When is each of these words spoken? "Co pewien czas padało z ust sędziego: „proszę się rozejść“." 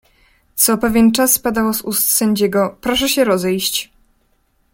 "Co 0.55 0.77
pewien 0.77 1.11
czas 1.11 1.39
padało 1.39 1.73
z 1.73 1.81
ust 1.81 2.09
sędziego: 2.09 2.77
„proszę 2.81 3.09
się 3.09 3.23
rozejść“." 3.23 3.91